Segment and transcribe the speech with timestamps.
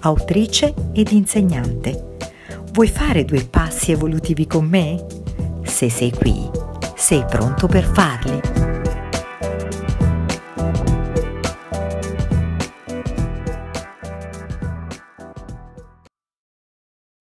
[0.00, 2.16] autrice ed insegnante.
[2.72, 5.04] Vuoi fare due passi evolutivi con me?
[5.64, 6.48] Se sei qui,
[6.94, 8.40] sei pronto per farli.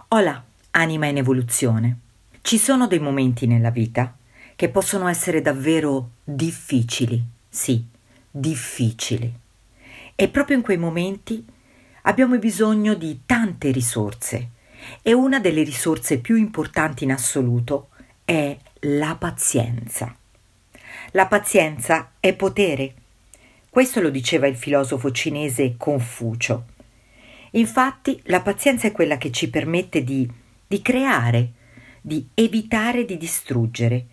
[0.09, 1.99] Hola, anima in evoluzione.
[2.41, 4.15] Ci sono dei momenti nella vita
[4.55, 7.85] che possono essere davvero difficili, sì,
[8.31, 9.31] difficili.
[10.15, 11.45] E proprio in quei momenti
[12.07, 14.49] abbiamo bisogno di tante risorse
[15.01, 17.89] e una delle risorse più importanti in assoluto
[18.23, 20.15] è la pazienza.
[21.11, 22.93] La pazienza è potere.
[23.69, 26.65] Questo lo diceva il filosofo cinese Confucio.
[27.51, 30.29] Infatti la pazienza è quella che ci permette di,
[30.65, 31.51] di creare,
[32.01, 34.05] di evitare di distruggere.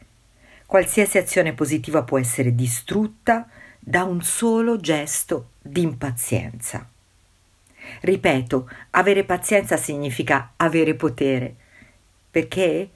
[0.67, 6.89] Qualsiasi azione positiva può essere distrutta da un solo gesto di impazienza.
[8.01, 11.55] Ripeto, avere pazienza significa avere potere.
[12.31, 12.89] Perché?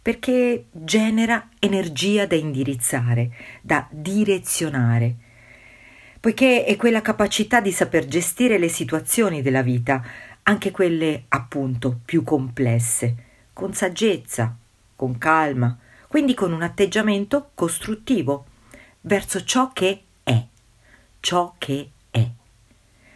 [0.00, 5.14] Perché genera energia da indirizzare, da direzionare,
[6.20, 10.04] poiché è quella capacità di saper gestire le situazioni della vita,
[10.42, 13.14] anche quelle appunto più complesse,
[13.52, 14.54] con saggezza,
[14.96, 18.46] con calma, quindi con un atteggiamento costruttivo
[19.02, 20.44] verso ciò che è,
[21.20, 21.93] ciò che è.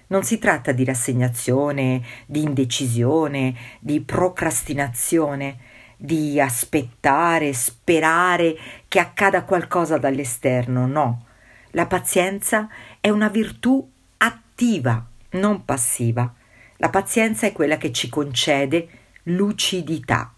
[0.09, 5.59] Non si tratta di rassegnazione, di indecisione, di procrastinazione,
[5.97, 8.57] di aspettare, sperare
[8.89, 11.25] che accada qualcosa dall'esterno, no.
[11.73, 12.69] La pazienza
[13.01, 13.87] è una virtù
[14.17, 16.33] attiva, non passiva.
[16.77, 18.89] La pazienza è quella che ci concede
[19.25, 20.33] lucidità.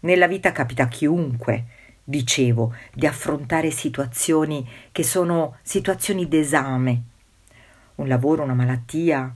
[0.00, 1.64] Nella vita capita a chiunque,
[2.04, 7.02] dicevo, di affrontare situazioni che sono situazioni d'esame,
[7.96, 9.34] un lavoro, una malattia,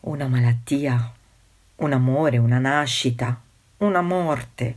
[0.00, 1.12] una malattia,
[1.76, 3.40] un amore, una nascita,
[3.78, 4.76] una morte.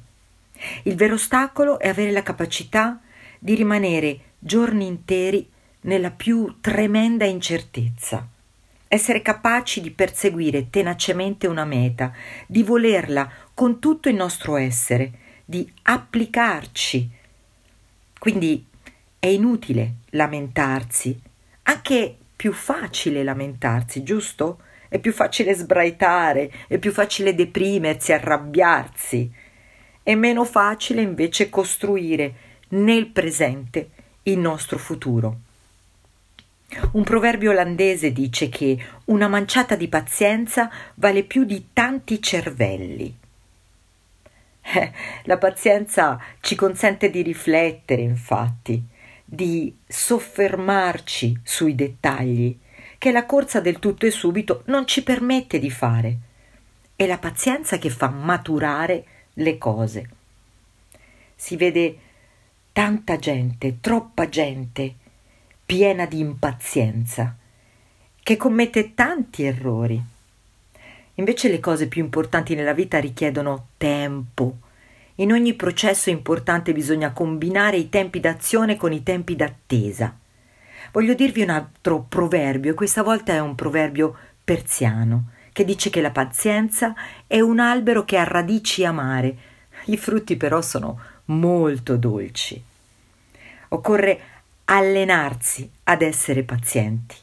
[0.84, 3.00] Il vero ostacolo è avere la capacità
[3.40, 5.50] di rimanere giorni interi
[5.82, 8.28] nella più tremenda incertezza.
[8.88, 12.14] Essere capaci di perseguire tenacemente una meta,
[12.46, 15.12] di volerla con tutto il nostro essere,
[15.44, 17.10] di applicarci.
[18.20, 18.66] Quindi
[19.18, 21.20] è inutile lamentarsi,
[21.64, 24.60] anche più facile lamentarsi, giusto?
[24.90, 29.32] È più facile sbraitare, è più facile deprimersi, arrabbiarsi.
[30.04, 32.34] È meno facile invece costruire
[32.72, 33.92] nel presente
[34.24, 35.38] il nostro futuro.
[36.92, 43.16] Un proverbio olandese dice che una manciata di pazienza vale più di tanti cervelli.
[44.64, 44.92] Eh,
[45.24, 48.92] la pazienza ci consente di riflettere, infatti,
[49.34, 52.56] di soffermarci sui dettagli
[53.00, 56.18] che la corsa del tutto e subito non ci permette di fare.
[56.96, 60.10] È la pazienza che fa maturare le cose.
[61.36, 61.98] Si vede
[62.72, 64.94] tanta gente, troppa gente,
[65.66, 67.36] piena di impazienza,
[68.22, 70.00] che commette tanti errori.
[71.16, 74.58] Invece le cose più importanti nella vita richiedono tempo,
[75.16, 80.18] in ogni processo importante bisogna combinare i tempi d'azione con i tempi d'attesa.
[80.92, 86.02] Voglio dirvi un altro proverbio, e questa volta è un proverbio persiano, che dice che
[86.02, 86.96] la pazienza
[87.28, 89.38] è un albero che ha radici amare.
[89.86, 92.62] I frutti però sono molto dolci.
[93.70, 94.20] Occorre
[94.66, 97.16] allenarsi ad essere pazienti.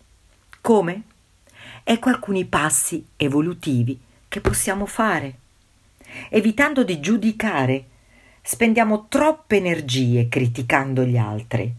[0.61, 1.03] Come?
[1.83, 3.99] Ecco alcuni passi evolutivi
[4.29, 5.40] che possiamo fare
[6.29, 7.85] evitando di giudicare,
[8.43, 11.75] spendiamo troppe energie criticando gli altri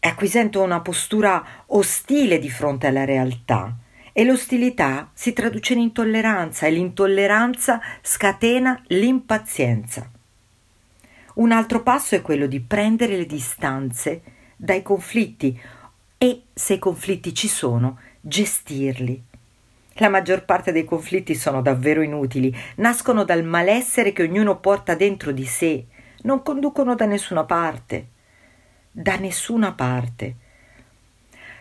[0.00, 3.76] e acquisendo una postura ostile di fronte alla realtà.
[4.12, 10.10] E l'ostilità si traduce in intolleranza e l'intolleranza scatena l'impazienza.
[11.34, 14.22] Un altro passo è quello di prendere le distanze
[14.56, 15.56] dai conflitti
[16.18, 19.27] e, se i conflitti ci sono, gestirli
[19.98, 25.32] la maggior parte dei conflitti sono davvero inutili, nascono dal malessere che ognuno porta dentro
[25.32, 25.86] di sé,
[26.22, 28.08] non conducono da nessuna parte.
[28.90, 30.34] Da nessuna parte.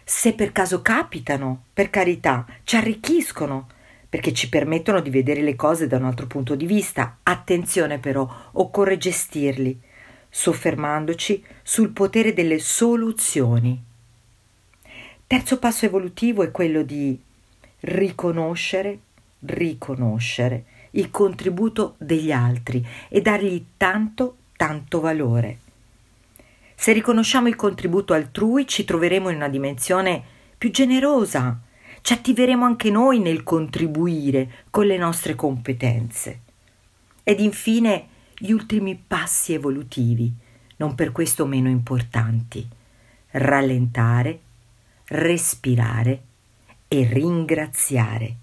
[0.03, 3.67] Se per caso capitano, per carità, ci arricchiscono,
[4.09, 7.17] perché ci permettono di vedere le cose da un altro punto di vista.
[7.23, 9.79] Attenzione però, occorre gestirli,
[10.29, 13.83] soffermandoci sul potere delle soluzioni.
[15.27, 17.19] Terzo passo evolutivo è quello di
[17.81, 18.99] riconoscere,
[19.39, 25.59] riconoscere il contributo degli altri e dargli tanto, tanto valore.
[26.75, 30.23] Se riconosciamo il contributo altrui ci troveremo in una dimensione
[30.57, 31.59] più generosa,
[32.01, 36.41] ci attiveremo anche noi nel contribuire con le nostre competenze.
[37.23, 38.07] Ed infine
[38.37, 40.31] gli ultimi passi evolutivi,
[40.77, 42.65] non per questo meno importanti.
[43.31, 44.39] Rallentare,
[45.07, 46.21] respirare
[46.87, 48.35] e ringraziare.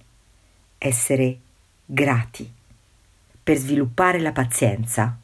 [0.78, 1.38] Essere
[1.84, 2.52] grati.
[3.42, 5.18] Per sviluppare la pazienza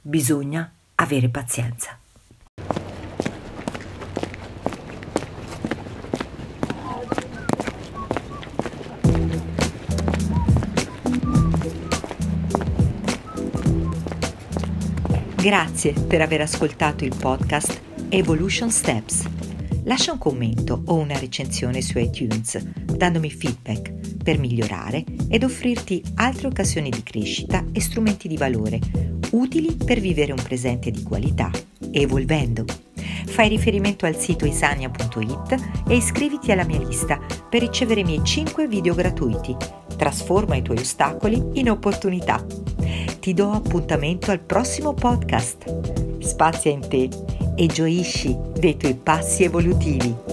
[0.00, 1.98] bisogna avere pazienza.
[15.42, 17.80] Grazie per aver ascoltato il podcast
[18.10, 19.41] Evolution Steps.
[19.84, 23.92] Lascia un commento o una recensione su iTunes, dandomi feedback
[24.22, 28.78] per migliorare ed offrirti altre occasioni di crescita e strumenti di valore
[29.32, 31.50] utili per vivere un presente di qualità,
[31.90, 32.64] evolvendo.
[32.94, 37.18] Fai riferimento al sito isania.it e iscriviti alla mia lista
[37.48, 39.56] per ricevere i miei 5 video gratuiti.
[39.96, 42.44] Trasforma i tuoi ostacoli in opportunità
[43.22, 46.18] ti do appuntamento al prossimo podcast.
[46.18, 47.08] Spazia in te
[47.62, 50.31] e gioisci dei tuoi passi evolutivi.